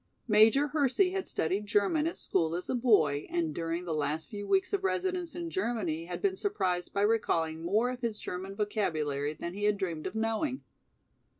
[0.27, 4.47] Major Hersey had studied German at school as a boy and during the last few
[4.47, 9.33] weeks of residence in Germany had been surprised by recalling more of his German vocabulary
[9.35, 10.63] than he had dreamed of knowing.